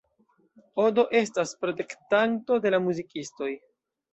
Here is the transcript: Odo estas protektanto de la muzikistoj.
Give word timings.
Odo 0.83 1.03
estas 1.19 1.53
protektanto 1.65 2.61
de 2.65 2.73
la 2.75 2.81
muzikistoj. 2.89 3.53